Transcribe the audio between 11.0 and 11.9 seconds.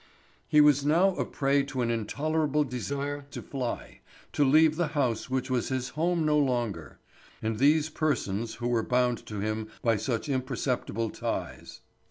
ties.